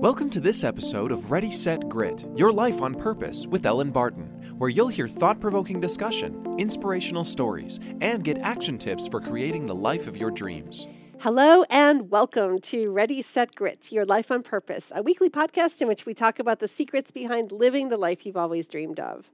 [0.00, 4.54] Welcome to this episode of Ready, Set, Grit Your Life on Purpose with Elin Barton,
[4.56, 9.74] where you'll hear thought provoking discussion, inspirational stories, and get action tips for creating the
[9.74, 10.86] life of your dreams.
[11.18, 15.88] Hello and welcome to Ready, Set, Grit Your Life on Purpose, a weekly podcast in
[15.88, 19.24] which we talk about the secrets behind living the life you've always dreamed of.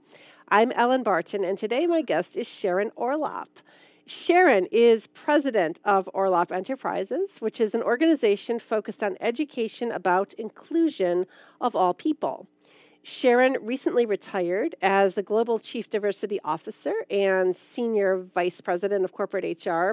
[0.48, 3.48] I'm Elin Barton, and today my guest is Sharon Orlopp.
[4.06, 11.26] Sharon is president of Orlopp Enterprises, which is an organization focused on education about inclusion
[11.60, 12.46] of all people.
[13.20, 19.58] Sharon recently retired as the Global Chief Diversity Officer and Senior Vice President of Corporate
[19.64, 19.92] HR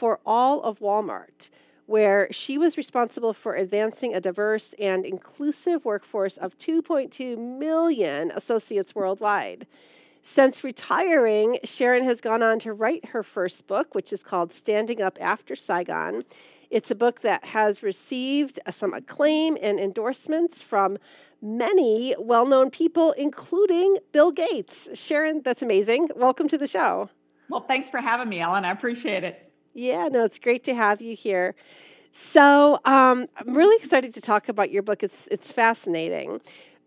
[0.00, 1.48] for all of Walmart,
[1.86, 8.94] where she was responsible for advancing a diverse and inclusive workforce of 2.2 million associates
[8.94, 9.66] worldwide.
[10.34, 15.00] Since retiring, Sharon has gone on to write her first book, which is called Standing
[15.00, 16.24] Up After Saigon.
[16.70, 20.98] It's a book that has received some acclaim and endorsements from
[21.40, 24.72] many well known people, including Bill Gates.
[25.06, 26.08] Sharon, that's amazing.
[26.16, 27.08] Welcome to the show.
[27.48, 28.64] Well, thanks for having me, Elin.
[28.64, 29.52] I appreciate it.
[29.74, 31.54] Yeah, no, it's great to have you here.
[32.36, 35.02] So um, I'm really excited to talk about your book.
[35.02, 36.40] It's it's fascinating.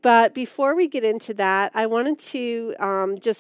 [0.04, 3.40] But before we get into that, I wanted to um, just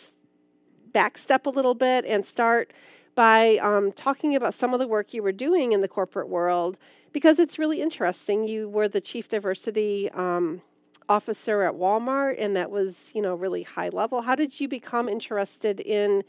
[0.93, 2.73] backstep a little bit and start
[3.15, 6.77] by um, talking about some of the work you were doing in the corporate world
[7.13, 8.47] because it's really interesting.
[8.47, 10.61] You were the chief diversity um,
[11.09, 14.21] officer at Walmart, and that was, you know, really high level.
[14.21, 16.23] How did you become interested in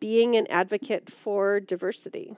[0.00, 2.34] being an advocate for diversity?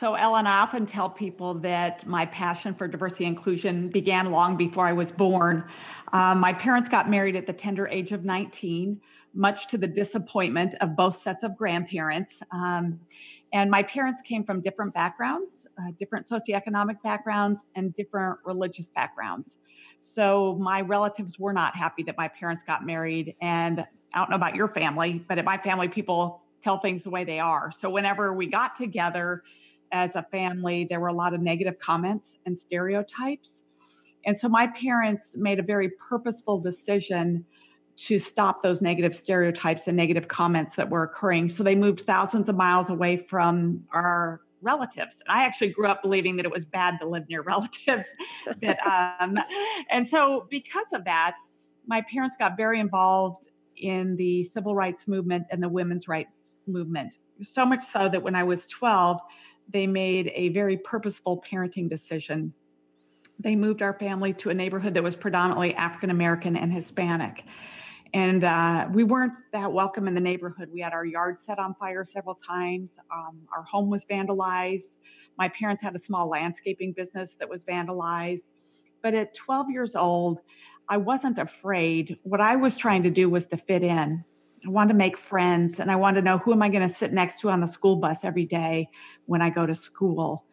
[0.00, 4.56] So, Elin, I often tell people that my passion for diversity and inclusion began long
[4.56, 5.64] before I was born.
[6.12, 9.00] Um, my parents got married at the tender age of 19,
[9.34, 12.30] much to the disappointment of both sets of grandparents.
[12.50, 12.98] Um,
[13.52, 19.46] and my parents came from different backgrounds, uh, different socioeconomic backgrounds, and different religious backgrounds.
[20.14, 23.34] So, my relatives were not happy that my parents got married.
[23.40, 23.80] And
[24.14, 27.24] I don't know about your family, but at my family, people tell things the way
[27.24, 27.72] they are.
[27.80, 29.42] So, whenever we got together,
[29.92, 33.48] as a family, there were a lot of negative comments and stereotypes.
[34.24, 37.44] And so my parents made a very purposeful decision
[38.08, 41.54] to stop those negative stereotypes and negative comments that were occurring.
[41.56, 45.12] So they moved thousands of miles away from our relatives.
[45.26, 48.08] And I actually grew up believing that it was bad to live near relatives.
[48.62, 48.78] that,
[49.20, 49.36] um,
[49.90, 51.32] and so because of that,
[51.86, 53.44] my parents got very involved
[53.76, 56.30] in the civil rights movement and the women's rights
[56.66, 57.12] movement.
[57.54, 59.18] So much so that when I was 12,
[59.72, 62.52] they made a very purposeful parenting decision.
[63.38, 67.42] They moved our family to a neighborhood that was predominantly African American and Hispanic.
[68.14, 70.68] And uh, we weren't that welcome in the neighborhood.
[70.72, 72.90] We had our yard set on fire several times.
[73.10, 74.84] Um, our home was vandalized.
[75.38, 78.42] My parents had a small landscaping business that was vandalized.
[79.02, 80.38] But at 12 years old,
[80.90, 82.18] I wasn't afraid.
[82.22, 84.24] What I was trying to do was to fit in.
[84.64, 86.94] I want to make friends and I want to know who am I going to
[87.00, 88.88] sit next to on the school bus every day
[89.26, 90.44] when I go to school.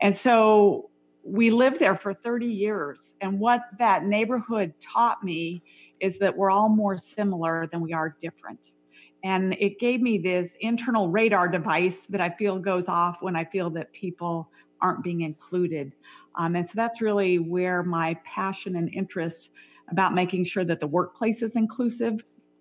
[0.00, 0.90] And so
[1.22, 2.98] we lived there for 30 years.
[3.20, 5.62] And what that neighborhood taught me
[6.00, 8.60] is that we're all more similar than we are different.
[9.22, 13.44] And it gave me this internal radar device that I feel goes off when I
[13.44, 14.48] feel that people
[14.80, 15.92] aren't being included.
[16.38, 19.50] Um, and so that's really where my passion and interest
[19.90, 22.14] about making sure that the workplace is inclusive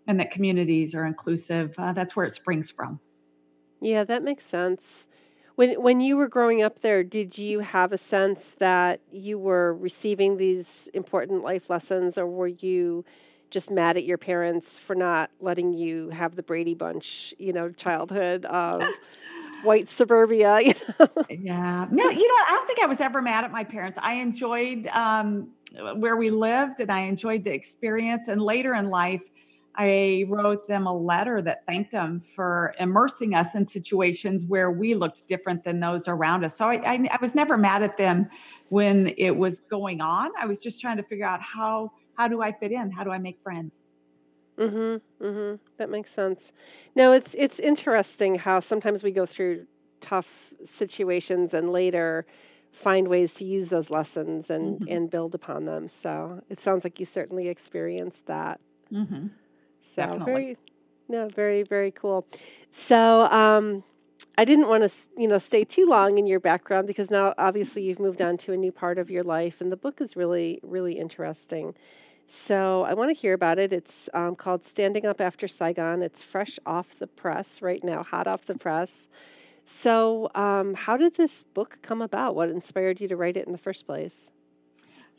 [0.09, 1.71] and that communities are inclusive.
[1.77, 2.99] Uh, that's where it springs from.
[3.79, 4.81] Yeah, that makes sense.
[5.55, 9.75] When when you were growing up there, did you have a sense that you were
[9.75, 13.05] receiving these important life lessons, or were you
[13.51, 17.05] just mad at your parents for not letting you have the Brady Bunch,
[17.37, 18.81] you know, childhood of
[19.63, 20.59] white suburbia?
[20.63, 21.07] You know?
[21.29, 21.85] Yeah.
[21.91, 23.97] No, you know, I don't think I was ever mad at my parents.
[24.01, 25.49] I enjoyed um,
[25.97, 28.23] where we lived, and I enjoyed the experience.
[28.27, 29.21] And later in life,
[29.75, 34.95] I wrote them a letter that thanked them for immersing us in situations where we
[34.95, 36.51] looked different than those around us.
[36.57, 38.27] So I, I, I, was never mad at them
[38.69, 40.31] when it was going on.
[40.39, 42.91] I was just trying to figure out how how do I fit in?
[42.91, 43.71] How do I make friends?
[44.57, 44.99] Mhm.
[45.21, 45.59] Mhm.
[45.77, 46.39] That makes sense.
[46.95, 49.65] No, it's it's interesting how sometimes we go through
[50.01, 50.25] tough
[50.77, 52.25] situations and later
[52.83, 54.91] find ways to use those lessons and Mhm.
[54.95, 55.89] and build upon them.
[56.03, 58.59] So it sounds like you certainly experienced that.
[58.91, 59.29] Mhm.
[59.95, 60.25] So Definitely.
[60.25, 60.57] very,
[61.07, 62.25] no, very, very cool.
[62.87, 63.83] So um,
[64.37, 67.81] I didn't want to, you know, stay too long in your background because now obviously
[67.81, 70.59] you've moved on to a new part of your life, and the book is really,
[70.63, 71.73] really interesting.
[72.47, 73.73] So I want to hear about it.
[73.73, 76.01] It's um, called Standing Up After Saigon.
[76.01, 78.89] It's fresh off the press right now, hot off the press.
[79.83, 82.35] So, um, how did this book come about?
[82.35, 84.11] What inspired you to write it in the first place?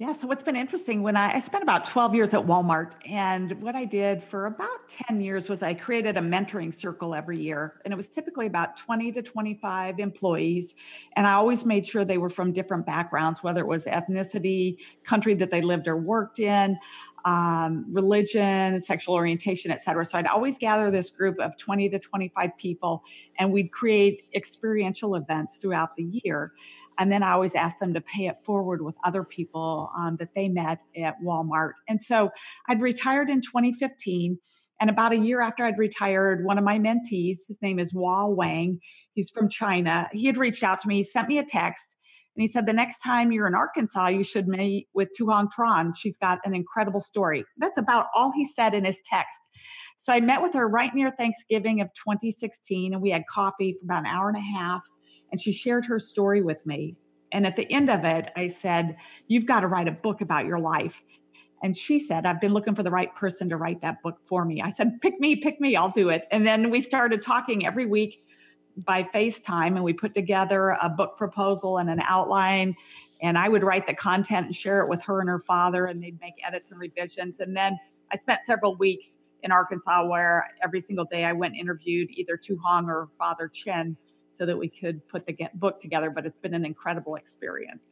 [0.01, 3.61] Yeah, so what's been interesting when I, I, spent about 12 years at Walmart, and
[3.61, 7.83] what I did for about 10 years was I created a mentoring circle every year,
[7.85, 10.71] and it was typically about 20 to 25 employees,
[11.17, 15.35] and I always made sure they were from different backgrounds, whether it was ethnicity, country
[15.35, 16.79] that they lived or worked in,
[17.27, 20.07] um, religion, sexual orientation, et cetera.
[20.11, 23.03] So I'd always gather this group of 20 to 25 people,
[23.39, 26.53] and we'd create experiential events throughout the year.
[26.99, 30.29] And then I always ask them to pay it forward with other people um, that
[30.35, 31.73] they met at Walmart.
[31.89, 32.31] And so
[32.69, 34.39] I'd retired in 2015.
[34.81, 38.29] And about a year after I'd retired, one of my mentees, his name is Hua
[38.29, 38.79] Wang,
[39.15, 41.81] he's from China, he had reached out to me, he sent me a text,
[42.37, 45.93] and he said, The next time you're in Arkansas, you should meet with Thuhang Tran.
[46.01, 47.45] She's got an incredible story.
[47.59, 49.29] That's about all he said in his text.
[50.05, 53.85] So I met with her right near Thanksgiving of 2016, and we had coffee for
[53.85, 54.81] about an hour and a half
[55.33, 56.97] and she shared her story with me.
[57.33, 58.97] And at the end of it, I said,
[59.29, 60.93] You've got to write a book about your life.
[61.63, 64.45] And she said, I've been looking for the right person to write that book for
[64.45, 64.63] me.
[64.63, 66.23] I said, Pick me, pick me, I'll do it.
[66.33, 68.25] And then we started talking every week
[68.77, 72.75] by FaceTime, and we put together a book proposal and an outline.
[73.23, 76.03] And I would write the content and share it with her and her father, and
[76.03, 77.35] they'd make edits and revisions.
[77.39, 77.79] And then
[78.11, 79.05] I spent several weeks
[79.43, 83.97] in Arkansas where every single day I went and interviewed either Thuhang or Father Chen
[84.41, 86.11] so that we could put the book together.
[86.11, 87.83] But it's been an incredible experience.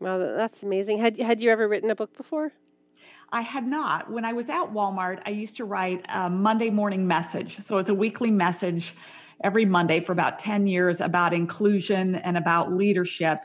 [0.00, 0.98] Wow, that's amazing.
[0.98, 2.50] Had had you ever written a book before?
[3.30, 4.10] I had not.
[4.10, 7.50] When I was at Walmart, I used to write a Monday morning message.
[7.68, 8.82] So it's a weekly message
[9.44, 13.38] every Monday for about 10 years about inclusion and about leadership.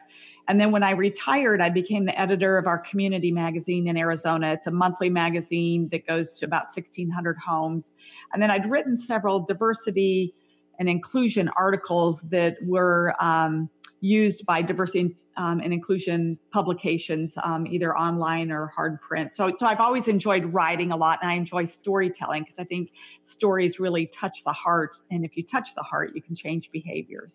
[0.48, 4.54] And then when I retired, I became the editor of our community magazine in Arizona.
[4.54, 7.84] It's a monthly magazine that goes to about 1,600 homes.
[8.32, 10.34] And then I'd written several diversity
[10.80, 13.70] and inclusion articles that were um,
[14.02, 19.32] used by diversity um, and inclusion publications, um, either online or hard print.
[19.36, 22.90] So, so I've always enjoyed writing a lot, and I enjoy storytelling because I think
[23.36, 27.32] stories really touch the heart, and if you touch the heart, you can change behaviors.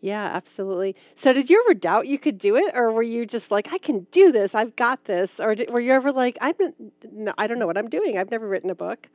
[0.00, 0.96] Yeah, absolutely.
[1.22, 3.78] So, did you ever doubt you could do it, or were you just like, "I
[3.78, 4.50] can do this.
[4.52, 6.52] I've got this," or did, were you ever like, "I'm,
[7.10, 8.18] no, I don't know what I'm doing.
[8.18, 9.06] I've never written a book."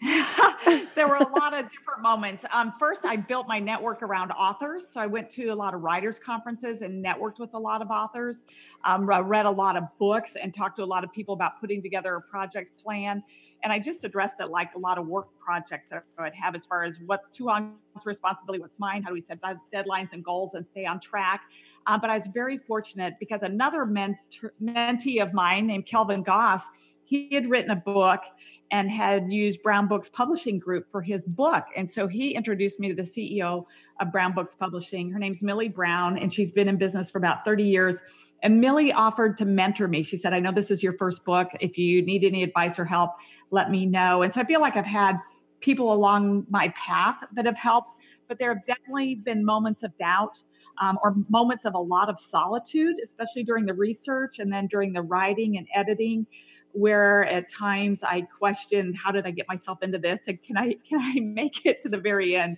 [0.94, 2.42] there were a lot of different moments.
[2.52, 4.82] Um, first, I built my network around authors.
[4.94, 7.90] So I went to a lot of writers' conferences and networked with a lot of
[7.90, 8.36] authors.
[8.84, 11.60] Um, I read a lot of books and talked to a lot of people about
[11.60, 13.22] putting together a project plan.
[13.64, 16.54] And I just addressed it like a lot of work projects that I would have
[16.54, 17.72] as far as what's Thuhang's
[18.04, 19.40] responsibility, what's mine, how do we set
[19.74, 21.40] deadlines and goals and stay on track.
[21.86, 26.62] Uh, but I was very fortunate because another mentor, mentee of mine named Kelvin Goss,
[27.04, 28.20] he had written a book
[28.70, 31.64] and had used Brown Books Publishing Group for his book.
[31.76, 33.64] And so he introduced me to the CEO
[34.00, 35.10] of Brown Books Publishing.
[35.10, 37.96] Her name's Millie Brown, and she's been in business for about 30 years.
[38.42, 40.06] And Millie offered to mentor me.
[40.08, 41.48] She said, I know this is your first book.
[41.60, 43.12] If you need any advice or help,
[43.50, 44.22] let me know.
[44.22, 45.14] And so I feel like I've had
[45.60, 47.90] people along my path that have helped,
[48.28, 50.32] but there have definitely been moments of doubt.
[50.80, 54.92] Um, or moments of a lot of solitude, especially during the research and then during
[54.92, 56.24] the writing and editing
[56.72, 60.74] where at times I questioned how did I get myself into this and can I
[60.88, 62.56] can I make it to the very end?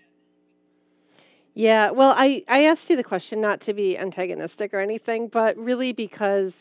[1.55, 5.57] Yeah, well, I I asked you the question not to be antagonistic or anything, but
[5.57, 6.53] really because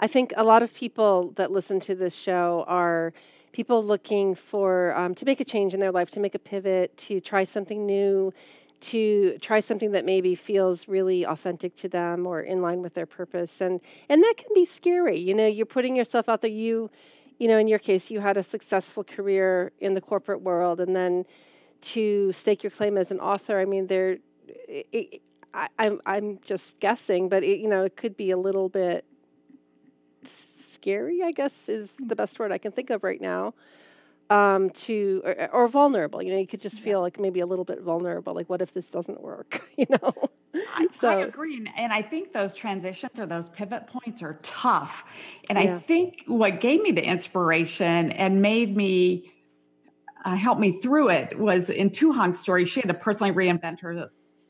[0.00, 3.12] I think a lot of people that listen to this show are
[3.52, 6.98] people looking for um, to make a change in their life, to make a pivot,
[7.06, 8.32] to try something new,
[8.90, 13.06] to try something that maybe feels really authentic to them or in line with their
[13.06, 16.90] purpose and and that can be scary you know you're putting yourself out there you
[17.38, 20.96] you know in your case you had a successful career in the corporate world and
[20.96, 21.24] then
[21.94, 24.16] to stake your claim as an author i mean there
[25.54, 29.04] I, I'm I'm just guessing, but it, you know it could be a little bit
[30.80, 31.20] scary.
[31.24, 32.14] I guess is the mm-hmm.
[32.14, 33.54] best word I can think of right now
[34.32, 36.22] um, to or, or, vulnerable.
[36.22, 38.34] You know, you could just feel like maybe a little bit vulnerable.
[38.34, 39.60] Like, what if this doesn't work?
[39.78, 40.12] You know.
[40.54, 44.90] I, so, I agree, and I think those transitions or those pivot points are tough.
[45.48, 45.76] And yeah.
[45.76, 49.32] I think what gave me the inspiration and made me
[50.24, 52.70] uh, help me through it was in Thuhang's story.
[52.72, 53.80] She had to personally reinvent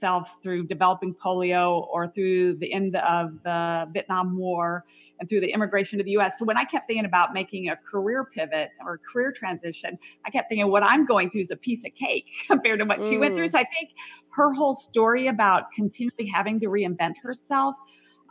[0.03, 4.85] herself through developing polio or through the end of the Vietnam War
[5.21, 6.33] and through the immigration to the US.
[6.39, 10.49] So when I kept thinking about making a career pivot or career transition, I kept
[10.49, 13.11] thinking what I'm going through is a piece of cake compared to what mm.
[13.11, 13.49] she went through.
[13.49, 13.53] Mm.
[13.53, 13.91] So I think
[14.31, 17.75] her whole story about continually having to reinvent herself.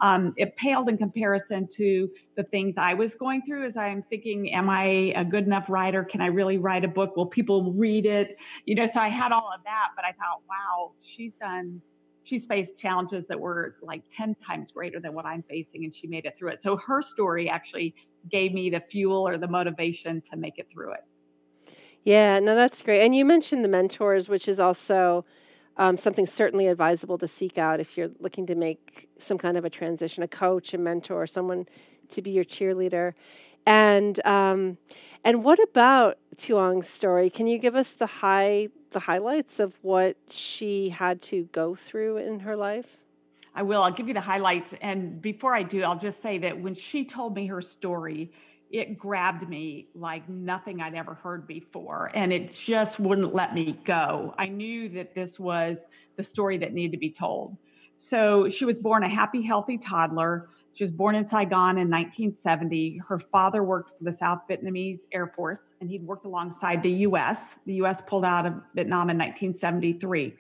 [0.02, 4.52] Um, it paled in comparison to the things I was going through as I'm thinking,
[4.52, 6.04] am I a good enough writer?
[6.04, 7.16] Can I really write a book?
[7.16, 8.36] Will people read it?
[8.66, 11.82] You know, so I had all of that, but I thought, wow, she's done
[12.32, 16.08] she's faced challenges that were like 10 times greater than what I'm facing, and she
[16.08, 16.60] made it through it.
[16.64, 17.94] So her story actually
[18.32, 21.04] gave me the fuel or the motivation to make it through it.
[22.04, 23.06] Yeah, no, that's great.
[23.06, 25.26] And you mentioned the mentors, which is also
[25.82, 29.66] um, something certainly advisable to seek out if you're looking to make some kind of
[29.66, 31.66] a transition, a coach, a mentor, someone
[32.14, 33.14] to be your cheerleader.
[33.66, 34.78] And um,
[35.26, 37.32] and what about Thuhang's story?
[37.32, 40.16] Can you give us the high the highlights of what
[40.58, 42.86] she had to go through in her life?
[43.56, 43.82] I will.
[43.82, 44.68] I'll give you the highlights.
[44.82, 48.32] And before I do, I'll just say that when she told me her story,
[48.72, 52.12] it grabbed me like nothing I'd ever heard before.
[52.16, 54.34] And it just wouldn't let me go.
[54.38, 55.78] I knew that this was
[56.18, 57.58] the story that needed to be told.
[58.10, 60.50] So she was born a happy, healthy toddler.
[60.76, 63.02] She was born in Saigon in 1970.
[63.08, 67.38] Her father worked for the South Vietnamese Air Force, and he'd worked alongside the U.S.
[67.66, 67.98] The U.S.
[68.08, 70.34] pulled out of Vietnam in 1973.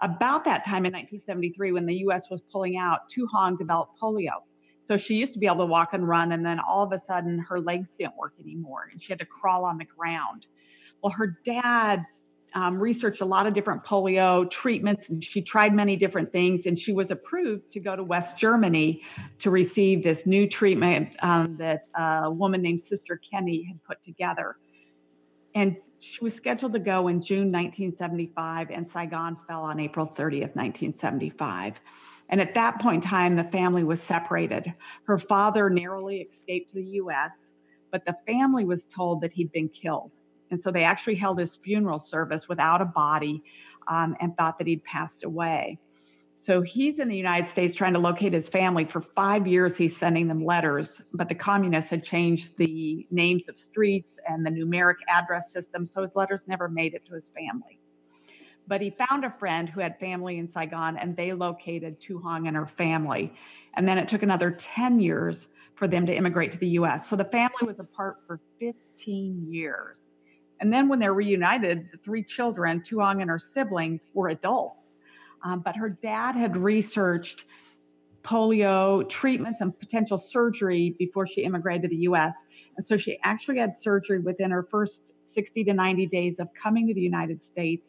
[0.00, 2.22] About that time in 1973, when the U.S.
[2.30, 4.42] was pulling out, Thuhang developed polio.
[4.88, 7.02] So she used to be able to walk and run, and then all of a
[7.06, 10.46] sudden her legs didn't work anymore, and she had to crawl on the ground.
[11.02, 12.04] Well, her dad
[12.54, 16.78] um, researched a lot of different polio treatments, and she tried many different things, and
[16.80, 19.02] she was approved to go to West Germany
[19.42, 24.56] to receive this new treatment um, that a woman named Sister Kenny had put together.
[25.54, 30.54] And she was scheduled to go in June 1975, and Saigon fell on April 30th,
[30.56, 31.74] 1975.
[32.28, 34.72] And at that point in time, the family was separated.
[35.04, 37.30] Her father narrowly escaped to the U.S.,
[37.90, 40.10] but the family was told that he'd been killed.
[40.50, 43.42] And so they actually held his funeral service without a body
[43.88, 45.78] um, and thought that he'd passed away.
[46.46, 48.88] So he's in the United States trying to locate his family.
[48.90, 53.54] For five years, he's sending them letters, but the communists had changed the names of
[53.70, 57.77] streets and the numeric address system, so his letters never made it to his family.
[58.68, 62.56] But he found a friend who had family in Saigon, and they located Thuhang and
[62.56, 63.32] her family.
[63.74, 65.36] And then it took another 10 years
[65.76, 67.00] for them to immigrate to the US.
[67.08, 69.96] So the family was apart for 15 years.
[70.60, 74.80] And then when they're reunited, the three children, Thuhang and her siblings, were adults.
[75.44, 77.42] Um, but her dad had researched
[78.24, 82.34] polio treatments and potential surgery before she immigrated to the US.
[82.76, 84.98] And so she actually had surgery within her first
[85.34, 87.82] 60 to 90 days of coming to the United States.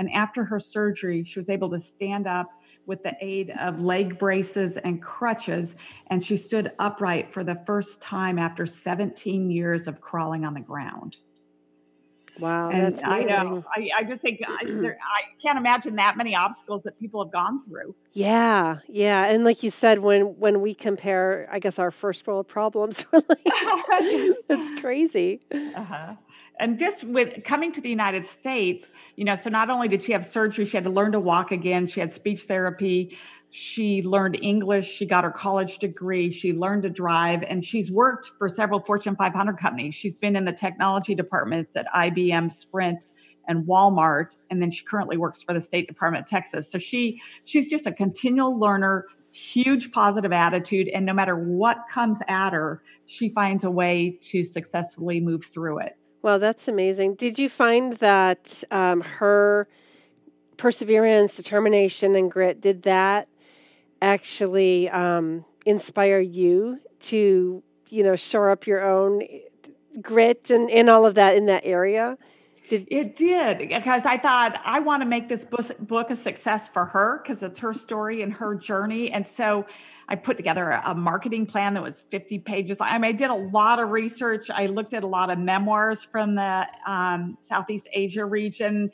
[0.00, 2.48] And after her surgery, she was able to stand up
[2.86, 5.68] with the aid of leg braces and crutches,
[6.08, 10.60] and she stood upright for the first time after 17 years of crawling on the
[10.60, 11.14] ground.
[12.38, 13.62] Wow, and I know.
[13.76, 17.30] I, I just think I, there, I can't imagine that many obstacles that people have
[17.30, 17.94] gone through.
[18.14, 22.48] Yeah, yeah, and like you said, when when we compare, I guess our first world
[22.48, 23.20] problems, we're
[24.48, 25.42] it's crazy.
[25.52, 26.14] Uh-huh.
[26.60, 28.84] And just with coming to the United States,
[29.16, 31.50] you know, so not only did she have surgery, she had to learn to walk
[31.50, 31.90] again.
[31.92, 33.16] She had speech therapy.
[33.74, 34.86] She learned English.
[34.98, 36.38] She got her college degree.
[36.40, 39.94] She learned to drive, and she's worked for several Fortune 500 companies.
[40.00, 43.00] She's been in the technology departments at IBM, Sprint,
[43.48, 46.64] and Walmart, and then she currently works for the State Department of Texas.
[46.70, 49.06] So she she's just a continual learner,
[49.52, 52.82] huge positive attitude, and no matter what comes at her,
[53.18, 55.96] she finds a way to successfully move through it.
[56.22, 57.16] Well, that's amazing.
[57.18, 59.68] Did you find that um, her
[60.58, 63.28] perseverance, determination, and grit did that
[64.02, 66.78] actually um, inspire you
[67.10, 69.22] to, you know, shore up your own
[70.02, 72.16] grit and, and all of that in that area?
[72.68, 75.40] Did, it did because I thought I want to make this
[75.80, 79.10] book a success for her because it's her story and her journey.
[79.12, 79.64] And so
[80.10, 82.76] I put together a, marketing plan that was 50 pages.
[82.80, 84.44] I mean, I did a lot of research.
[84.52, 88.90] I looked at a lot of memoirs from the um, Southeast Asia region,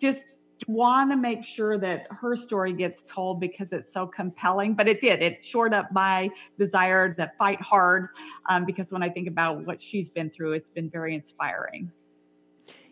[0.00, 0.20] just
[0.68, 4.74] want to make sure that her story gets told because it's so compelling.
[4.74, 5.20] But it did.
[5.20, 6.28] It shored up my
[6.58, 8.08] desire to fight hard
[8.48, 11.90] um, because when I think about what she's been through, it's been very inspiring.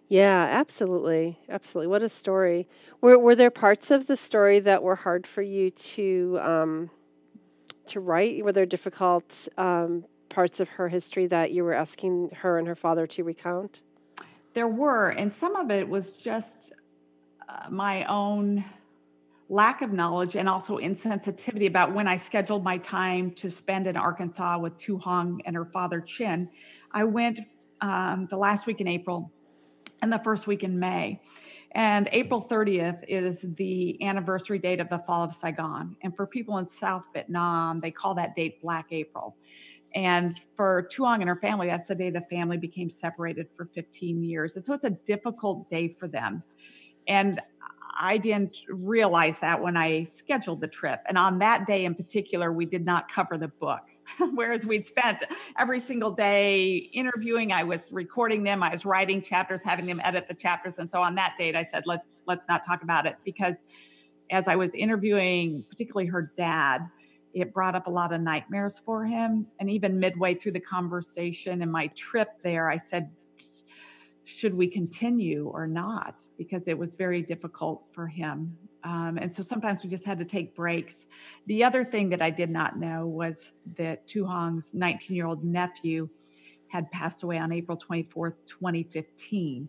[0.09, 1.87] Yeah, absolutely, absolutely.
[1.87, 2.67] What a story.
[3.01, 6.91] Were were there parts of the story that were hard for you to um,
[7.93, 8.45] to write?
[8.45, 9.25] Were there difficult
[9.59, 13.77] um, parts of her history that you were asking her and her father to recount?
[14.55, 16.47] There were, and some of it was just
[17.49, 18.65] uh, my own
[19.49, 23.97] lack of knowledge and also insensitivity about when I scheduled my time to spend in
[23.97, 26.49] Arkansas with Thuhang and her father Chin.
[26.93, 27.39] I went
[27.81, 29.31] um, the last week in April
[30.03, 31.21] and the first week in May.
[31.73, 35.97] And April 30th is the anniversary date of the fall of Saigon.
[36.03, 39.37] And for people in South Vietnam, they call that date Black April.
[39.95, 44.23] And for Thuhang and her family, that's the day the family became separated for 15
[44.23, 44.53] years.
[44.55, 46.43] And so it's a difficult day for them.
[47.09, 47.41] And
[48.01, 51.01] I didn't realize that when I scheduled the trip.
[51.09, 53.81] And on that day in particular, we did not cover the book.
[54.35, 55.19] Whereas we'd spent
[55.59, 60.27] every single day interviewing, I was recording them, I was writing chapters, having them edit
[60.29, 60.75] the chapters.
[60.79, 63.55] And so on that date, I said, let's let's not talk about it because
[64.31, 66.79] as I was interviewing, particularly her dad,
[67.35, 69.47] it brought up a lot of nightmares for him.
[69.59, 73.11] And even midway through the conversation and my trip there, I said,
[74.41, 76.15] should we continue or not?
[76.39, 78.57] Because it was very difficult for him.
[78.85, 80.93] Um, and so sometimes we just had to take breaks.
[81.47, 83.35] The other thing that I did not know was
[83.79, 86.09] that Thuhang's 19 year old nephew
[86.69, 89.69] had passed away on April 24th, 2015.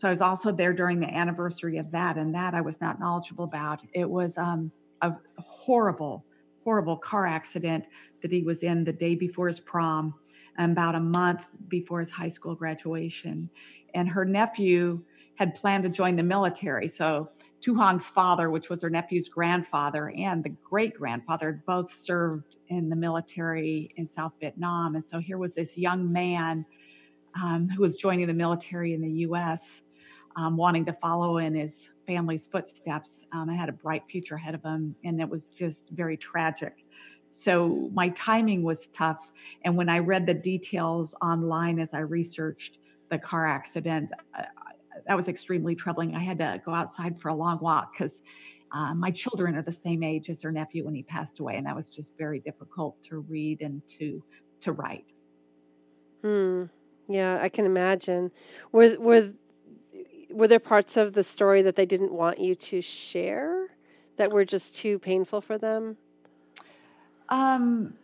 [0.00, 2.98] So I was also there during the anniversary of that, and that I was not
[2.98, 3.80] knowledgeable about.
[3.94, 6.24] It was um, a horrible,
[6.64, 7.84] horrible car accident
[8.20, 10.14] that he was in the day before his prom,
[10.58, 13.48] about a month before his high school graduation.
[13.94, 15.00] And her nephew
[15.36, 16.92] had planned to join the military.
[16.98, 17.30] So
[17.66, 22.96] Thuhang's father, which was her nephew's grandfather, and the great grandfather both served in the
[22.96, 24.96] military in South Vietnam.
[24.96, 26.64] And so here was this young man
[27.36, 29.60] um, who was joining the military in the U.S.,
[30.36, 31.70] um, wanting to follow in his
[32.06, 33.08] family's footsteps.
[33.32, 36.74] Um, I had a bright future ahead of him, and it was just very tragic.
[37.44, 39.18] So my timing was tough.
[39.64, 42.78] And when I read the details online as I researched
[43.10, 44.10] the car accident,
[45.06, 46.14] that was extremely troubling.
[46.14, 48.14] I had to go outside for a long walk because
[48.72, 51.66] uh, my children are the same age as her nephew when he passed away, and
[51.66, 54.22] that was just very difficult to read and to
[54.64, 55.04] to write.
[56.22, 56.64] Hmm.
[57.08, 58.30] Yeah, I can imagine.
[58.72, 59.30] Were were
[60.30, 62.82] were there parts of the story that they didn't want you to
[63.12, 63.66] share
[64.18, 65.96] that were just too painful for them?
[67.28, 67.94] Um,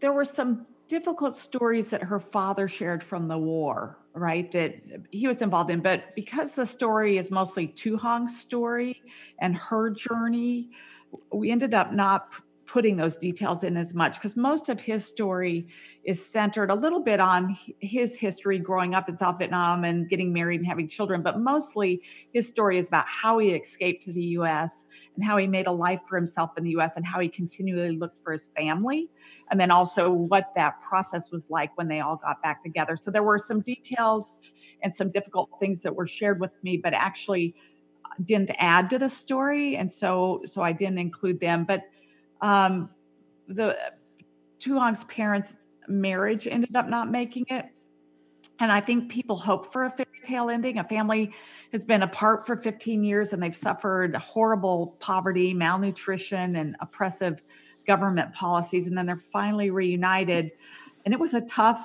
[0.00, 4.50] there were some difficult stories that her father shared from the war, right?
[4.52, 4.74] That
[5.10, 5.82] he was involved in.
[5.82, 9.00] But because the story is mostly Thuhang's story
[9.40, 10.70] and her journey,
[11.32, 12.28] we ended up not
[12.72, 15.66] putting those details in as much because most of his story
[16.04, 20.32] is centered a little bit on his history growing up in South Vietnam and getting
[20.32, 22.00] married and having children, but mostly
[22.32, 24.70] his story is about how he escaped to the US
[25.16, 27.96] and how he made a life for himself in the US and how he continually
[27.96, 29.08] looked for his family.
[29.50, 32.98] And then also what that process was like when they all got back together.
[33.04, 34.24] So there were some details
[34.82, 37.54] and some difficult things that were shared with me, but actually
[38.26, 39.76] didn't add to the story.
[39.76, 41.64] And so, so I didn't include them.
[41.64, 41.82] But
[42.40, 42.90] um,
[43.48, 43.76] the
[44.64, 45.48] Thuhang's parents'
[45.88, 47.66] marriage ended up not making it.
[48.60, 50.78] And I think people hope for a fairy tale ending.
[50.78, 51.32] A family
[51.74, 57.34] has been apart for 15 years and they've suffered horrible poverty, malnutrition, and oppressive
[57.84, 58.84] government policies.
[58.86, 60.52] And then they're finally reunited.
[61.04, 61.78] And it was a tough,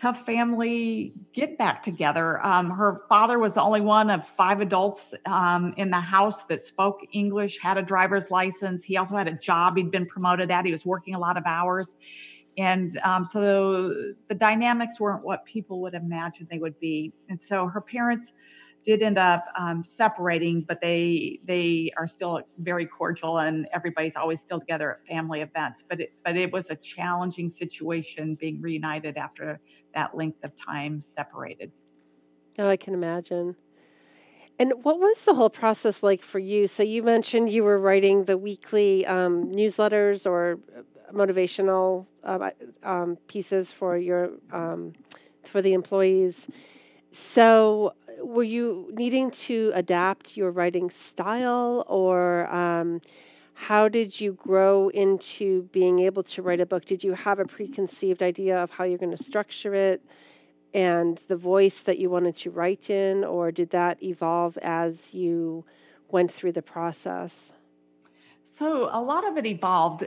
[0.00, 2.44] tough family get back together.
[2.44, 6.60] Um, her father was the only one of five adults um, in the house that
[6.68, 8.80] spoke English, had a driver's license.
[8.86, 10.64] He also had a job he'd been promoted at.
[10.64, 11.84] He was working a lot of hours.
[12.56, 13.92] And um, so
[14.30, 17.12] the dynamics weren't what people would imagine they would be.
[17.28, 18.24] And so her parents
[18.86, 24.38] did end up um, separating, but they they are still very cordial, and everybody's always
[24.46, 25.80] still together at family events.
[25.88, 29.60] But it, but it was a challenging situation being reunited after
[29.94, 31.70] that length of time separated.
[32.58, 33.56] Oh, I can imagine.
[34.58, 36.68] And what was the whole process like for you?
[36.76, 40.58] So you mentioned you were writing the weekly um, newsletters or
[41.14, 42.38] motivational uh,
[42.82, 44.92] um, pieces for your um,
[45.52, 46.34] for the employees.
[47.34, 53.00] So were you needing to adapt your writing style, or um,
[53.54, 56.84] how did you grow into being able to write a book?
[56.86, 60.02] Did you have a preconceived idea of how you're going to structure it?
[60.76, 65.64] and the voice that you wanted to write in, or did that evolve as you
[66.10, 67.30] went through the process?
[68.58, 70.04] So a lot of it evolved.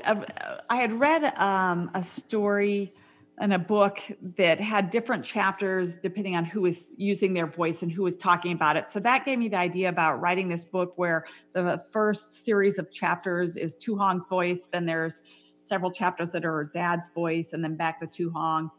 [0.70, 2.94] I had read um, a story
[3.42, 3.96] in a book
[4.38, 8.52] that had different chapters depending on who was using their voice and who was talking
[8.52, 8.86] about it.
[8.94, 12.88] So that gave me the idea about writing this book where the first series of
[12.94, 15.14] chapters is Thuhang's voice, then there's
[15.70, 18.70] several chapters that are Dad's voice, and then back to Thuhang.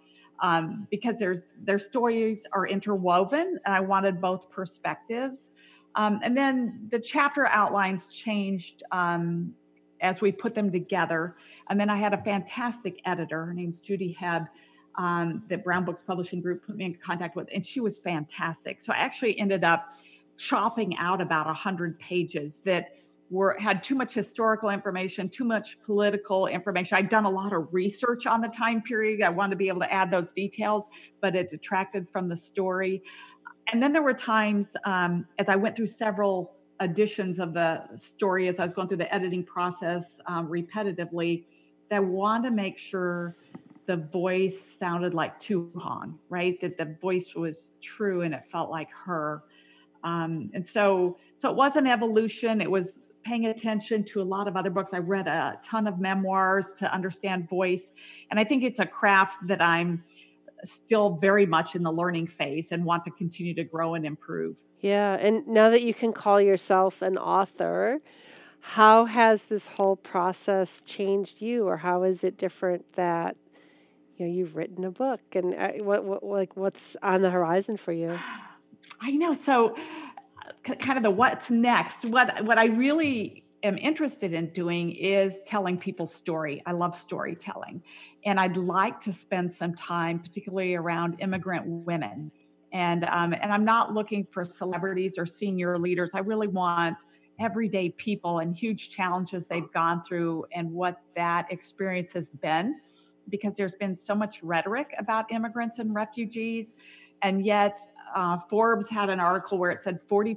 [0.42, 5.36] Um, because there's their stories are interwoven, and I wanted both perspectives.
[5.96, 9.54] Um, and then the chapter outlines changed um,
[10.02, 11.36] as we put them together.
[11.68, 13.46] And then I had a fantastic editor.
[13.46, 14.48] Her name's Judy Hebb,
[14.98, 18.78] um, that Brown Books Publishing Group put me in contact with, and she was fantastic.
[18.84, 19.86] So I actually ended up
[20.48, 22.88] chopping out about 100 pages that
[23.30, 26.96] were had too much historical information, too much political information.
[26.96, 29.22] I'd done a lot of research on the time period.
[29.22, 30.84] I wanted to be able to add those details,
[31.22, 33.02] but it detracted from the story.
[33.72, 37.82] and then there were times um, as I went through several editions of the
[38.16, 41.44] story, as I was going through the editing process um, repetitively,
[41.90, 43.36] that I wanted to make sure
[43.86, 46.58] the voice sounded like Thuhang, right?
[46.62, 47.54] That the voice was
[47.96, 49.42] true and it felt like her.
[50.04, 52.60] Um, and so, so it was an evolution.
[52.60, 52.84] It was
[53.24, 54.90] paying attention to a lot of other books.
[54.92, 57.82] I read a ton of memoirs to understand voice,
[58.30, 60.02] and I think it's a craft that I'm
[60.86, 64.56] still very much in the learning phase and want to continue to grow and improve.
[64.80, 67.98] Yeah, and now that you can call yourself an author,
[68.60, 73.36] how has this whole process changed you, or how is it different that
[74.16, 77.78] you know you've written a book, and uh, what, what like what's on the horizon
[77.84, 78.10] for you?
[79.02, 79.36] I know.
[79.46, 79.74] So,
[80.66, 82.04] kind of the what's next.
[82.04, 86.62] What what I really am interested in doing is telling people's story.
[86.66, 87.82] I love storytelling,
[88.24, 92.30] and I'd like to spend some time, particularly around immigrant women.
[92.72, 96.10] And um, and I'm not looking for celebrities or senior leaders.
[96.14, 96.96] I really want
[97.40, 102.78] everyday people and huge challenges they've gone through and what that experience has been
[103.30, 106.66] because there's been so much rhetoric about immigrants and refugees
[107.22, 107.76] and yet
[108.14, 110.36] uh, Forbes had an article where it said 40%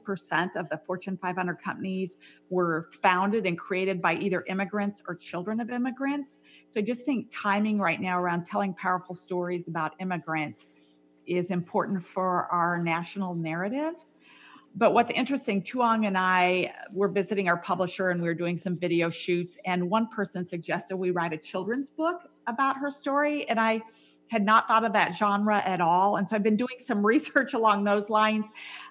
[0.55, 2.09] of the Fortune 500 companies
[2.49, 6.29] were founded and created by either immigrants or children of immigrants.
[6.73, 10.59] So I just think timing right now around telling powerful stories about immigrants
[11.27, 13.93] is important for our national narrative.
[14.75, 18.75] But what's interesting, Thuhang and I were visiting our publisher and we were doing some
[18.75, 23.45] video shoots, and one person suggested we write a children's book about her story.
[23.47, 23.81] And I
[24.29, 26.17] had not thought of that genre at all.
[26.17, 28.45] And so I've been doing some research along those lines.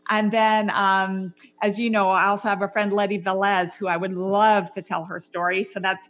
[0.09, 3.97] And then, um, as you know, I also have a friend, Letty Velez, who I
[3.97, 5.69] would love to tell her story.
[5.75, 6.01] So that's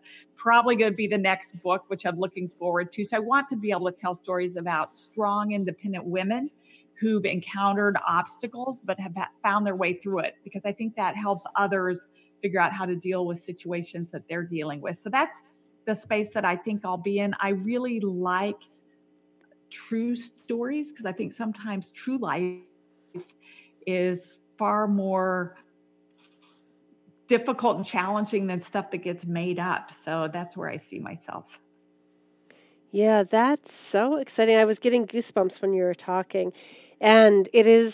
[0.42, 3.04] probably going to be the next book, which I'm looking forward to.
[3.04, 6.50] So I want to be able to tell stories about strong, independent women
[7.00, 11.42] who've encountered obstacles but have found their way through it, because I think that helps
[11.56, 11.98] others
[12.42, 14.96] figure out how to deal with situations that they're dealing with.
[15.04, 15.32] So that's
[15.86, 17.34] the space that I think I'll be in.
[17.40, 18.58] I really like
[19.88, 22.58] true stories because I think sometimes true life
[23.86, 24.18] is
[24.58, 25.56] far more
[27.28, 29.88] difficult and challenging than stuff that gets made up.
[30.04, 31.44] So that's where I see myself.
[32.90, 34.56] Yeah, that's so exciting.
[34.56, 36.52] I was getting goosebumps when you were talking.
[37.00, 37.92] And it is,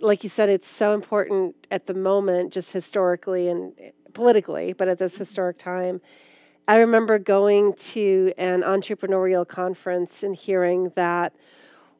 [0.00, 3.72] like you said, it's so important at the moment, just historically and
[4.12, 6.00] politically, but at this historic time
[6.70, 11.32] I remember going to an entrepreneurial conference and hearing that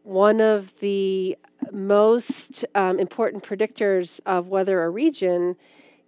[0.05, 1.37] one of the
[1.73, 5.57] most um, important predictors of whether a region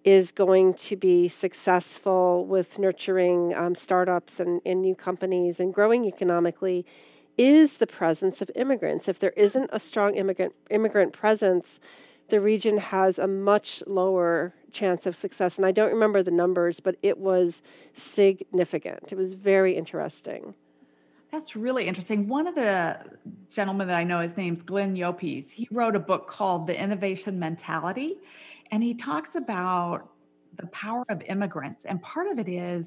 [0.05, 6.05] is going to be successful with nurturing um, startups and, and new companies and growing
[6.05, 6.85] economically
[7.39, 9.05] is the presence of immigrants.
[9.09, 11.65] If there isn't a strong immigrant immigrant presence,
[12.31, 15.53] the region has a much lower chance of success.
[15.57, 17.53] And I don't remember the numbers, but it was
[18.17, 19.05] significant.
[19.11, 20.55] It was very interesting.
[21.31, 22.29] That's really interesting.
[22.29, 22.97] One of the
[23.57, 25.47] gentlemen that I know, his name's Glenn Llopis.
[25.55, 28.17] He wrote a book called The Innovation Mentality,
[28.73, 30.09] and he talks about
[30.61, 31.81] the power of immigrants.
[31.85, 32.85] And part of it is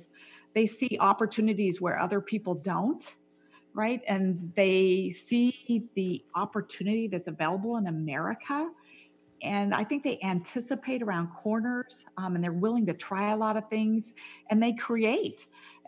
[0.54, 3.04] they see opportunities where other people don't,
[3.74, 4.02] right?
[4.08, 8.70] And they see the opportunity that's available in America
[9.46, 11.86] and I think they anticipate around corners
[12.18, 14.04] um, and they're willing to try a lot of things
[14.50, 15.38] and they create.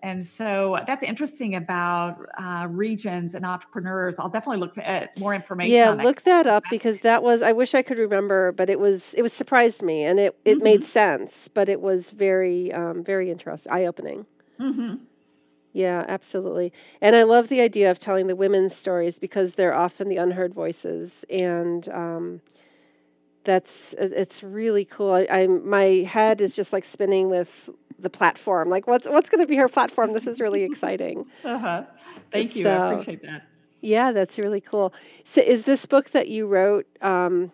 [0.03, 4.15] And so that's interesting about uh, regions and entrepreneurs.
[4.19, 5.75] I'll definitely look at more information.
[5.75, 7.41] Yeah, look that up because that was.
[7.43, 9.01] I wish I could remember, but it was.
[9.13, 10.63] It was surprised me, and it it mm-hmm.
[10.63, 11.31] made sense.
[11.53, 14.25] But it was very um, very interesting, eye opening.
[14.59, 15.03] Mm-hmm.
[15.73, 16.73] Yeah, absolutely.
[17.01, 20.53] And I love the idea of telling the women's stories because they're often the unheard
[20.53, 22.41] voices, and um,
[23.47, 25.13] that's it's really cool.
[25.13, 27.47] I, I'm my head is just like spinning with
[27.99, 28.69] the platform.
[28.69, 30.13] Like, what's what's going to be her platform?
[30.13, 31.25] This is really exciting.
[31.43, 31.81] uh huh.
[32.31, 32.65] Thank you.
[32.65, 33.47] So, I appreciate that.
[33.81, 34.93] Yeah, that's really cool.
[35.33, 37.51] So, is this book that you wrote, um,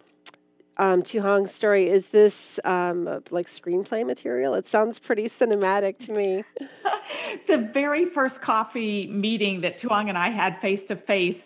[0.77, 1.89] um, Thuhang's story?
[1.89, 2.33] Is this
[2.65, 4.55] um, like screenplay material?
[4.55, 6.43] It sounds pretty cinematic to me.
[7.47, 11.37] the very first coffee meeting that Thuhang and I had face to face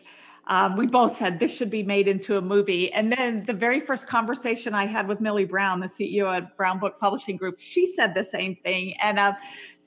[0.50, 2.92] um, we both said this should be made into a movie.
[2.94, 6.80] And then the very first conversation I had with Millie Brown, the CEO at Brown
[6.80, 8.94] Book Publishing Group, she said the same thing.
[9.04, 9.34] And uh,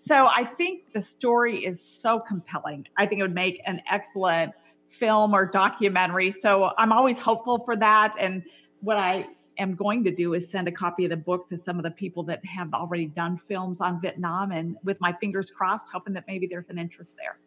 [0.07, 2.87] so I think the story is so compelling.
[2.99, 4.53] I think it would make an excellent
[4.99, 6.35] film or documentary.
[6.43, 8.15] So I'm always hopeful for that.
[8.21, 8.43] And
[8.83, 9.25] what I
[9.59, 11.91] am going to do is send a copy of the book to some of the
[11.91, 16.25] people that have already done films on Vietnam and with my fingers crossed, hoping that
[16.29, 17.39] maybe there's an interest there.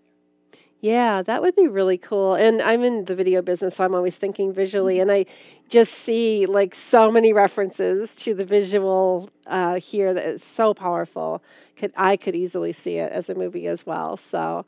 [0.83, 2.35] Yeah, that would be really cool.
[2.35, 5.25] And I'm in the video business, so I'm always thinking visually, and I
[5.71, 11.41] just see like so many references to the visual uh, here that is so powerful.
[11.79, 14.19] Could I could easily see it as a movie as well.
[14.29, 14.65] So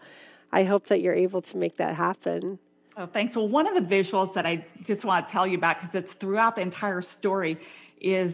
[0.54, 2.60] I hope that you're able to make that happen.
[2.97, 3.36] Oh, thanks.
[3.36, 6.19] Well, one of the visuals that I just want to tell you about because it's
[6.21, 7.60] throughout the entire story
[7.99, 8.34] is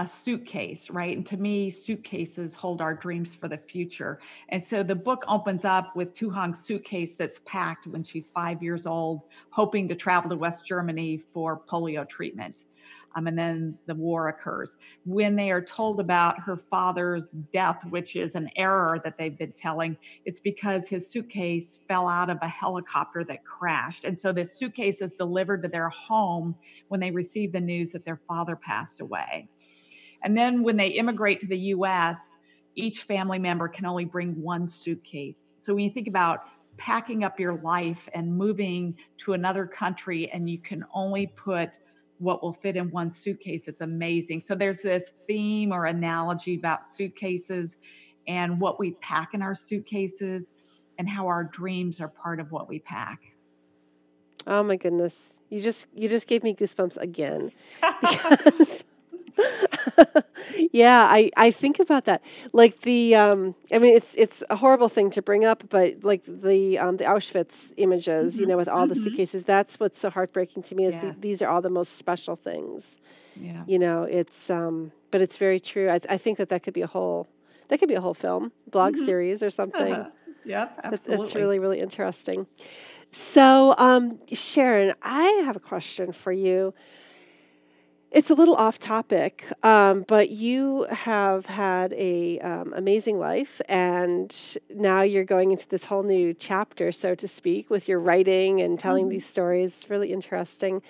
[0.00, 1.14] a suitcase, right?
[1.14, 4.18] And to me, suitcases hold our dreams for the future.
[4.48, 8.80] And so the book opens up with Thuhang's suitcase that's packed when she's five years
[8.86, 12.54] old, hoping to travel to West Germany for polio treatment.
[13.14, 14.70] Um, and then the war occurs.
[15.04, 19.52] When they are told about her father's death, which is an error that they've been
[19.60, 24.04] telling, it's because his suitcase fell out of a helicopter that crashed.
[24.04, 26.54] And so this suitcase is delivered to their home
[26.88, 29.48] when they receive the news that their father passed away.
[30.22, 32.16] And then when they immigrate to the US,
[32.76, 35.34] each family member can only bring one suitcase.
[35.66, 36.40] So when you think about
[36.78, 41.68] packing up your life and moving to another country and you can only put
[42.18, 44.42] what will fit in one suitcase, it's amazing.
[44.46, 47.70] So there's this theme or analogy about suitcases
[48.28, 50.42] and what we pack in our suitcases
[50.98, 53.20] and how our dreams are part of what we pack.
[54.46, 55.12] Oh my goodness.
[55.48, 57.50] You just you just gave me goosebumps again.
[60.72, 62.22] Yeah, I I think about that.
[62.52, 66.24] Like the um I mean it's it's a horrible thing to bring up, but like
[66.26, 68.38] the um the Auschwitz images, mm-hmm.
[68.38, 69.02] you know, with all mm-hmm.
[69.02, 71.12] the suitcases, that's what's so heartbreaking to me is yeah.
[71.20, 72.82] these are all the most special things.
[73.34, 73.64] Yeah.
[73.66, 75.90] You know, it's um but it's very true.
[75.90, 77.26] I I think that that could be a whole
[77.68, 79.06] that could be a whole film, blog mm-hmm.
[79.06, 79.92] series or something.
[79.92, 80.10] Uh-huh.
[80.44, 81.26] Yep, absolutely.
[81.26, 82.46] It's really really interesting.
[83.34, 84.20] So, um,
[84.54, 86.72] Sharon, I have a question for you
[88.12, 94.34] it's a little off topic, um, but you have had a um, amazing life, and
[94.74, 98.80] now you're going into this whole new chapter, so to speak, with your writing and
[98.80, 99.18] telling mm-hmm.
[99.18, 99.70] these stories.
[99.80, 100.82] It's really interesting.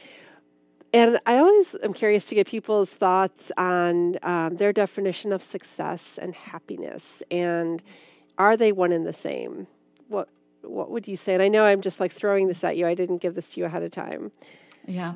[0.94, 6.00] And I always am curious to get people's thoughts on um, their definition of success
[6.20, 7.82] and happiness, and
[8.38, 9.66] are they one and the same?
[10.08, 10.28] What
[10.62, 11.34] What would you say?
[11.34, 12.86] And I know I'm just like throwing this at you.
[12.86, 14.32] I didn't give this to you ahead of time.
[14.86, 15.14] Yeah.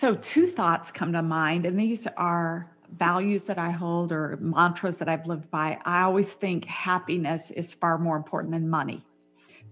[0.00, 4.94] So, two thoughts come to mind, and these are values that I hold or mantras
[4.98, 5.78] that I've lived by.
[5.84, 9.04] I always think happiness is far more important than money.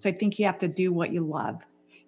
[0.02, 1.56] So, I think you have to do what you love.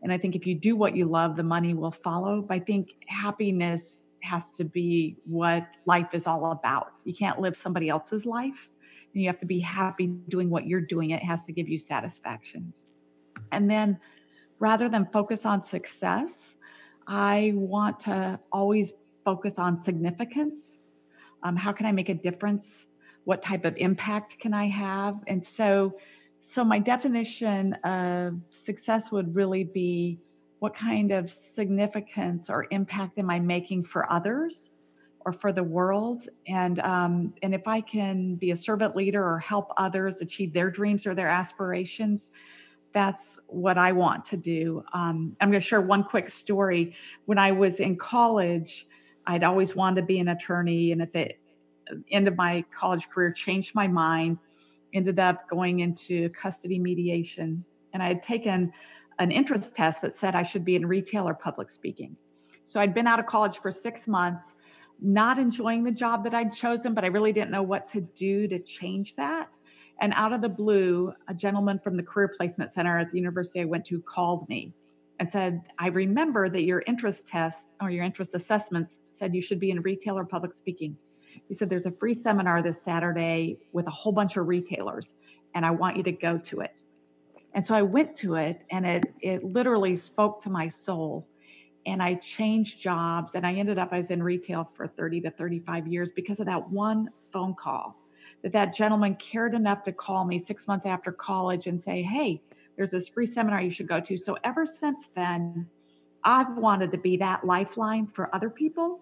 [0.03, 2.41] And I think if you do what you love, the money will follow.
[2.41, 3.83] But I think happiness
[4.23, 6.93] has to be what life is all about.
[7.05, 8.55] You can't live somebody else's life.
[9.13, 11.11] And you have to be happy doing what you're doing.
[11.11, 12.73] It has to give you satisfaction.
[13.53, 13.99] And then
[14.59, 16.29] rather than focus on success,
[17.11, 18.89] I want to always
[19.25, 20.55] focus on significance.
[21.43, 22.63] Um, how can I make a difference?
[23.25, 25.17] What type of impact can I have?
[25.27, 25.97] And so,
[26.55, 30.21] so my definition of success would really be
[30.61, 34.53] what kind of significance or impact am I making for others
[35.27, 36.23] or for the world?
[36.47, 40.71] And um, and if I can be a servant leader or help others achieve their
[40.71, 42.21] dreams or their aspirations,
[42.95, 43.19] that's
[43.53, 44.83] what I want to do.
[44.93, 46.95] Um, I'm going to share one quick story.
[47.27, 48.71] When I was in college,
[49.27, 51.29] I'd always wanted to be an attorney, and at the
[52.11, 54.39] end of my college career, changed my mind.
[54.93, 58.73] Ended up going into custody mediation, and I had taken
[59.21, 62.17] an interest test that said I should be in retail or public speaking.
[62.73, 64.43] So I'd been out of college for six months,
[65.01, 68.49] not enjoying the job that I'd chosen, but I really didn't know what to do
[68.49, 69.49] to change that.
[70.01, 73.61] And out of the blue, a gentleman from the Career Placement Center at the university
[73.61, 74.73] I went to called me
[75.19, 79.61] and said, I remember that your interest test or your interest assessments said you should
[79.61, 80.97] be in retail or public speaking.
[81.49, 85.05] He said, There's a free seminar this Saturday with a whole bunch of retailers,
[85.55, 86.75] and I want you to go to it.
[87.55, 91.27] And so I went to it, and it, it literally spoke to my soul.
[91.87, 95.31] And I changed jobs, and I ended up, I was in retail for 30 to
[95.33, 98.00] 35 years because of that one phone call
[98.43, 102.41] that that gentleman cared enough to call me six months after college and say, hey,
[102.77, 104.19] there's this free seminar you should go to.
[104.25, 105.67] So ever since then,
[106.25, 109.01] I've wanted to be that lifeline for other people.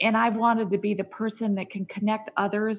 [0.00, 2.76] And I've wanted to be the person that can connect others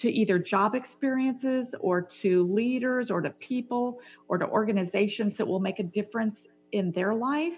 [0.00, 5.60] to either job experiences or to leaders or to people or to organizations that will
[5.60, 6.36] make a difference
[6.72, 7.52] in their life.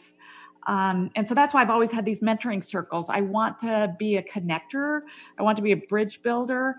[0.67, 3.07] Um, and so that's why I've always had these mentoring circles.
[3.09, 5.01] I want to be a connector,
[5.39, 6.77] I want to be a bridge builder.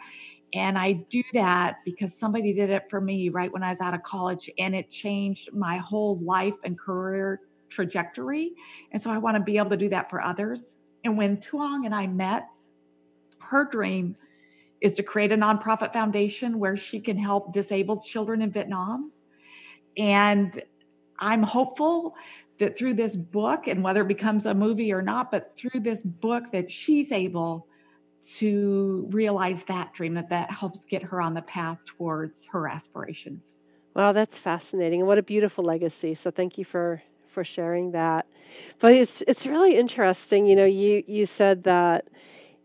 [0.54, 3.94] And I do that because somebody did it for me right when I was out
[3.94, 8.52] of college, and it changed my whole life and career trajectory.
[8.92, 10.60] And so I want to be able to do that for others.
[11.04, 12.48] And when Thuhang and I met,
[13.40, 14.16] her dream
[14.82, 19.12] is to create a nonprofit foundation where she can help disabled children in Vietnam.
[19.98, 20.62] And
[21.20, 22.16] I'm hopeful
[22.60, 26.00] that through this book, and whether it becomes a movie or not, but through this
[26.04, 27.68] book, that she's able
[28.40, 33.42] to realize that dream, that that helps get her on the path towards her aspirations.
[33.96, 36.18] Wow, that's fascinating, and what a beautiful legacy.
[36.24, 37.02] So thank you for
[37.34, 38.26] for sharing that.
[38.82, 40.46] But it's it's really interesting.
[40.46, 42.06] You know, you you said that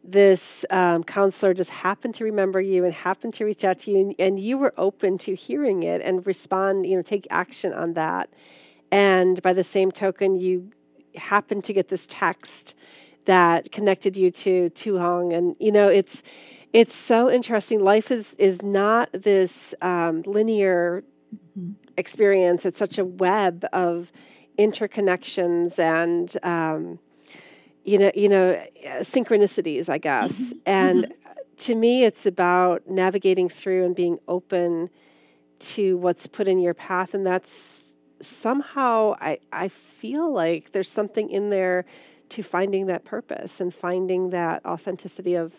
[0.03, 3.99] this um, counselor just happened to remember you and happened to reach out to you,
[3.99, 6.87] and, and you were open to hearing it and respond.
[6.87, 8.29] You know, take action on that.
[8.93, 10.71] And by the same token, you
[11.17, 12.75] happened to get this text
[13.27, 16.17] that connected you to Thuhang, and you know, it's
[16.73, 17.81] it's so interesting.
[17.81, 21.05] Life is is not this um, linear
[21.59, 21.73] mm-hmm.
[21.97, 22.63] experience.
[22.65, 24.07] It's such a web of
[24.59, 26.99] interconnections and um,
[27.85, 28.61] you know you know
[29.15, 30.31] synchronicities, I guess.
[30.33, 30.53] Mm-hmm.
[30.67, 31.67] And mm-hmm.
[31.67, 34.91] to me, it's about navigating through and being open
[35.77, 37.49] to what's put in your path, and that's
[38.43, 41.85] somehow I I feel like there's something in there
[42.31, 45.53] to finding that purpose and finding that authenticity of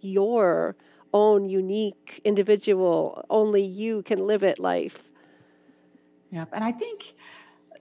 [0.00, 0.76] your
[1.12, 3.24] own unique individual.
[3.30, 4.92] Only you can live it life.
[6.30, 7.00] Yep and i think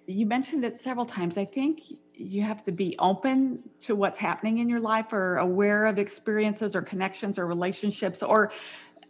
[0.07, 1.33] you mentioned it several times.
[1.37, 1.79] I think
[2.13, 6.71] you have to be open to what's happening in your life or aware of experiences
[6.73, 8.51] or connections or relationships or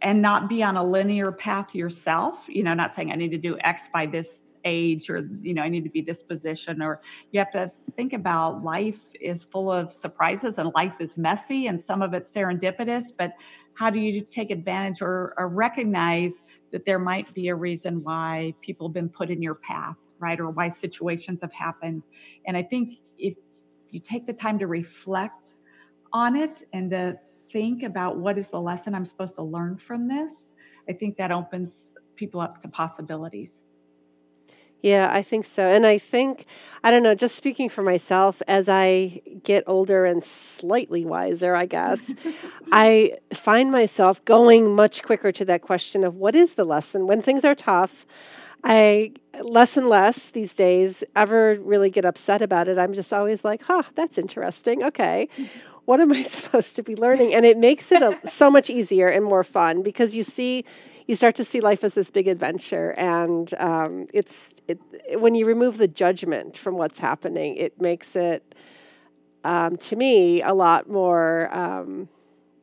[0.02, 2.34] and not be on a linear path yourself.
[2.48, 4.26] You know not saying i need to do x by this
[4.64, 7.00] age or you know i need to be this position or
[7.32, 11.82] you have to think about life is full of surprises and life is messy and
[11.86, 13.32] some of it's serendipitous but
[13.74, 16.32] how do you take advantage or, or recognize
[16.72, 20.40] that there might be a reason why people have been put in your path right
[20.40, 22.02] or why situations have happened?
[22.46, 23.34] And i think if
[23.90, 25.42] you take the time to reflect
[26.12, 27.18] on it and to
[27.52, 30.30] think about what is the lesson i'm supposed to learn from this
[30.88, 31.70] i think that opens
[32.16, 33.48] people up to possibilities
[34.82, 35.62] yeah, I think so.
[35.62, 36.44] And I think,
[36.84, 40.22] I don't know, just speaking for myself, as I get older and
[40.60, 41.98] slightly wiser, I guess,
[42.72, 43.12] I
[43.44, 47.06] find myself going much quicker to that question of what is the lesson?
[47.06, 47.90] When things are tough,
[48.64, 49.12] I
[49.42, 52.78] less and less these days ever really get upset about it.
[52.78, 54.84] I'm just always like, huh, that's interesting.
[54.84, 55.28] Okay.
[55.88, 57.32] What am I supposed to be learning?
[57.32, 60.66] And it makes it a, so much easier and more fun because you see,
[61.06, 64.28] you start to see life as this big adventure, and um, it's
[64.68, 64.78] it,
[65.20, 68.54] when you remove the judgment from what's happening, it makes it,
[69.44, 72.08] um, to me, a lot more um,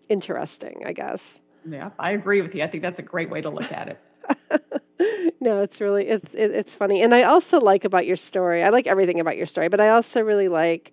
[0.10, 1.20] interesting, I guess.
[1.68, 2.64] Yeah, I agree with you.
[2.64, 4.00] I think that's a great way to look at it.
[5.42, 8.64] no, it's really it's it, it's funny, and I also like about your story.
[8.64, 10.92] I like everything about your story, but I also really like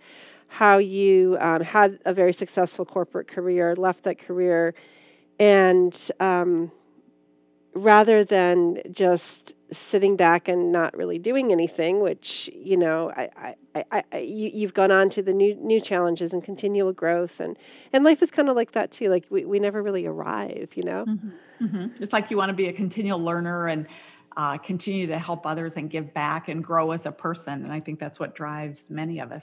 [0.48, 4.74] how you um, had a very successful corporate career, left that career,
[5.38, 6.70] and um,
[7.74, 9.52] rather than just
[9.90, 14.50] sitting back and not really doing anything, which you know, I, I, I, I you,
[14.52, 17.56] you've gone on to the new new challenges and continual growth, and
[17.92, 19.08] and life is kind of like that too.
[19.08, 21.04] Like we we never really arrive, you know.
[21.08, 21.64] Mm-hmm.
[21.64, 22.02] Mm-hmm.
[22.02, 23.86] It's like you want to be a continual learner and
[24.36, 27.80] uh, continue to help others and give back and grow as a person, and I
[27.80, 29.42] think that's what drives many of us.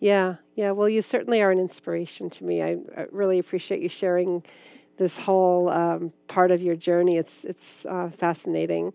[0.00, 0.72] Yeah, yeah.
[0.72, 2.60] Well, you certainly are an inspiration to me.
[2.60, 4.42] I, I really appreciate you sharing
[4.98, 7.16] this whole um, part of your journey.
[7.16, 8.92] It's it's uh, fascinating.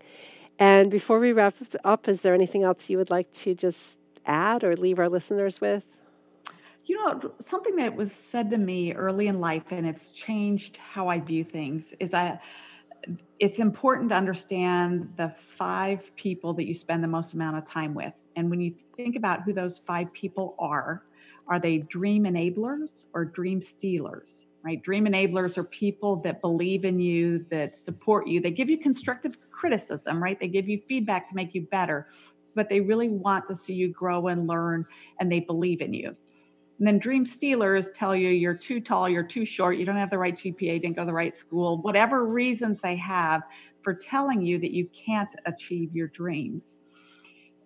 [0.58, 3.76] And before we wrap up, is there anything else you would like to just
[4.26, 5.82] add or leave our listeners with?
[6.86, 11.08] You know, something that was said to me early in life, and it's changed how
[11.08, 12.40] I view things, is that
[13.38, 17.94] it's important to understand the five people that you spend the most amount of time
[17.94, 18.12] with.
[18.36, 21.02] And when you think about who those five people are,
[21.46, 24.28] are they dream enablers or dream stealers?
[24.62, 24.82] Right?
[24.82, 28.40] Dream enablers are people that believe in you, that support you.
[28.40, 30.38] They give you constructive criticism, right?
[30.40, 32.08] They give you feedback to make you better,
[32.54, 34.84] but they really want to see you grow and learn,
[35.20, 36.14] and they believe in you.
[36.78, 40.10] And then dream stealers tell you you're too tall, you're too short, you don't have
[40.10, 43.42] the right GPA, didn't go to the right school, whatever reasons they have
[43.82, 46.62] for telling you that you can't achieve your dreams.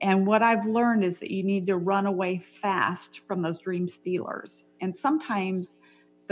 [0.00, 3.88] And what I've learned is that you need to run away fast from those dream
[4.00, 4.50] stealers.
[4.80, 5.66] And sometimes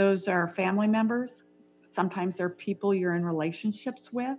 [0.01, 1.29] those are family members.
[1.95, 4.37] Sometimes they're people you're in relationships with.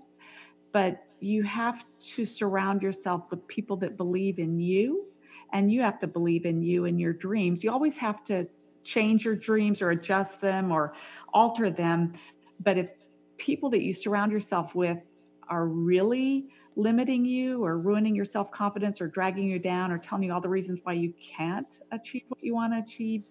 [0.72, 1.76] But you have
[2.16, 5.04] to surround yourself with people that believe in you,
[5.52, 7.60] and you have to believe in you and your dreams.
[7.62, 8.48] You always have to
[8.92, 10.94] change your dreams or adjust them or
[11.32, 12.14] alter them.
[12.64, 12.88] But if
[13.38, 14.98] people that you surround yourself with
[15.48, 20.24] are really limiting you or ruining your self confidence or dragging you down or telling
[20.24, 23.22] you all the reasons why you can't achieve what you want to achieve,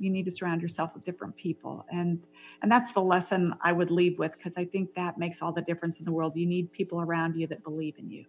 [0.00, 2.20] you need to surround yourself with different people and
[2.62, 5.62] and that's the lesson i would leave with because i think that makes all the
[5.62, 8.24] difference in the world you need people around you that believe in you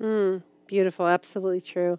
[0.00, 1.98] mm, Beautiful, absolutely true.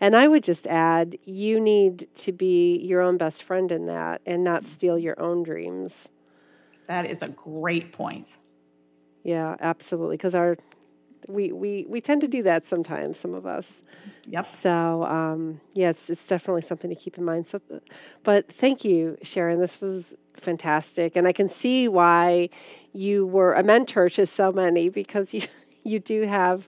[0.00, 4.22] And I would just add, you need to be your own best friend in that
[4.26, 5.92] and not steal your own dreams.
[6.88, 8.26] That is a great point.
[9.24, 10.16] Yeah, absolutely.
[10.16, 10.56] Because our
[11.26, 13.64] we, we we tend to do that sometimes, some of us.
[14.26, 14.46] Yep.
[14.62, 17.46] So um, yeah, it's, it's definitely something to keep in mind.
[17.50, 17.60] So,
[18.24, 19.60] but thank you, Sharon.
[19.60, 20.04] This was
[20.44, 22.48] fantastic, and I can see why
[22.92, 25.42] you were a mentor to so many because you
[25.84, 26.62] you do have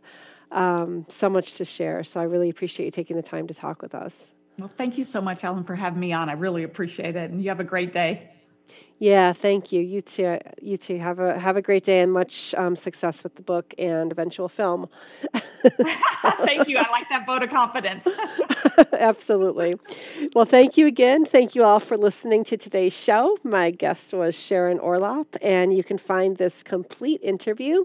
[0.53, 2.05] um, so much to share.
[2.13, 4.13] So I really appreciate you taking the time to talk with us.
[4.59, 6.29] Well, thank you so much, Elin, for having me on.
[6.29, 8.31] I really appreciate it, and you have a great day.
[9.01, 9.81] Yeah, thank you.
[9.81, 10.37] You too.
[10.61, 10.99] You too.
[10.99, 14.51] Have a have a great day and much um, success with the book and eventual
[14.51, 14.89] film.
[15.33, 16.77] thank you.
[16.77, 18.05] I like that vote of confidence.
[19.01, 19.75] Absolutely.
[20.35, 21.25] Well, thank you again.
[21.33, 23.39] Thank you all for listening to today's show.
[23.43, 27.85] My guest was Sharon Orlopp, and you can find this complete interview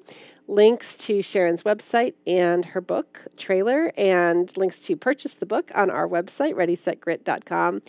[0.49, 5.89] links to Sharon's website and her book trailer, and links to purchase the book on
[5.89, 7.82] our website, ReadySetGrit.com.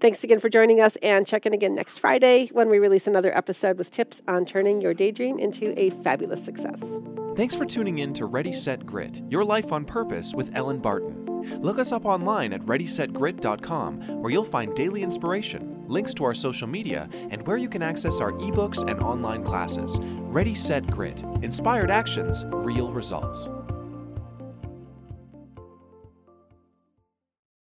[0.00, 3.36] Thanks again for joining us, and check in again next Friday when we release another
[3.36, 6.78] episode with tips on turning your daydream into a fabulous success.
[7.36, 11.24] Thanks for tuning in to Ready Set Grit Your Life on Purpose with Elin Barton.
[11.60, 16.68] Look us up online at ReadySetGrit.com, where you'll find daily inspiration, links to our social
[16.68, 19.98] media, and where you can access our ebooks and online classes.
[20.02, 23.48] Ready Set Grit Inspired Actions, Real Results.